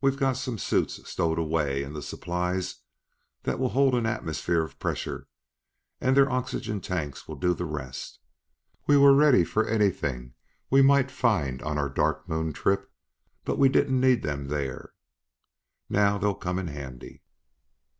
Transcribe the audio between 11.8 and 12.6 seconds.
Dark Moon